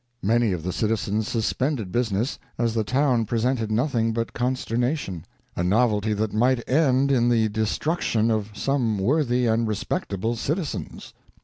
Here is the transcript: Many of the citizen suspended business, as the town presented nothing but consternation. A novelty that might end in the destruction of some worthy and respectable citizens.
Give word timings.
Many 0.23 0.51
of 0.51 0.63
the 0.63 0.73
citizen 0.73 1.21
suspended 1.21 1.91
business, 1.91 2.39
as 2.57 2.73
the 2.73 2.83
town 2.83 3.23
presented 3.27 3.71
nothing 3.71 4.13
but 4.13 4.33
consternation. 4.33 5.25
A 5.55 5.63
novelty 5.63 6.13
that 6.13 6.33
might 6.33 6.67
end 6.67 7.11
in 7.11 7.29
the 7.29 7.49
destruction 7.49 8.31
of 8.31 8.49
some 8.55 8.97
worthy 8.97 9.45
and 9.45 9.67
respectable 9.67 10.35
citizens. 10.35 11.13